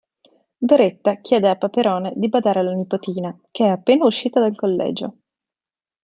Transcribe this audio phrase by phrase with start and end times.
[0.57, 5.17] Doretta chiede a Paperone di badare alla nipotina, che è appena uscita dal collegio.